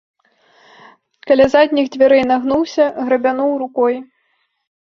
[1.31, 3.95] Каля задніх дзвярэй нагнуўся, грабянуў рукой.